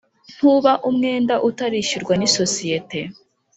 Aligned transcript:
ntuba 0.35 0.71
umwenda 0.89 1.35
utarishyurwa 1.49 2.13
n 2.17 2.21
‘isosiyete 2.27 2.99